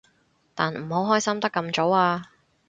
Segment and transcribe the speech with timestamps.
[0.55, 2.31] 但唔好開心得咁早啊